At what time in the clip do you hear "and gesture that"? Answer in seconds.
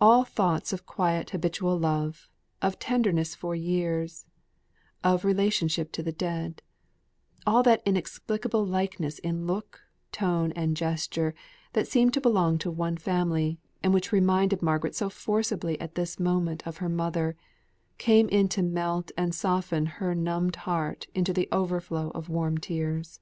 10.52-11.88